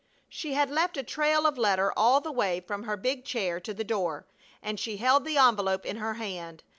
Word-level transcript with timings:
She 0.29 0.53
had 0.53 0.71
left 0.71 0.97
a 0.97 1.03
trail 1.03 1.45
of 1.45 1.59
letter 1.59 1.93
all 1.95 2.21
the 2.21 2.31
way 2.31 2.59
from 2.61 2.85
her 2.85 2.97
big 2.97 3.23
chair 3.23 3.59
to 3.59 3.71
the 3.71 3.83
door, 3.83 4.25
and 4.59 4.79
she 4.79 4.97
held 4.97 5.25
the 5.25 5.37
envelope 5.37 5.85
in 5.85 5.97
her 5.97 6.15
hand. 6.15 6.63